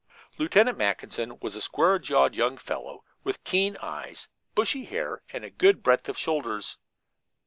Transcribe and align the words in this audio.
Lieutenant 0.39 0.79
Mackinson 0.79 1.37
was 1.41 1.55
a 1.55 1.61
square 1.61 1.99
jawed 1.99 2.33
young 2.33 2.57
fellow 2.57 3.03
with 3.23 3.43
keen 3.43 3.77
eyes, 3.77 4.27
bushy 4.55 4.85
hair 4.85 5.21
and 5.31 5.43
a 5.45 5.51
good 5.51 5.83
breadth 5.83 6.09
of 6.09 6.17
shoulders. 6.17 6.79